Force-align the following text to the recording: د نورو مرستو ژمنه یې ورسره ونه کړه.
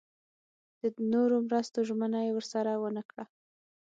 د 0.79 0.81
نورو 1.13 1.35
مرستو 1.47 1.79
ژمنه 1.87 2.19
یې 2.25 2.31
ورسره 2.35 2.71
ونه 2.83 3.03
کړه. 3.09 3.23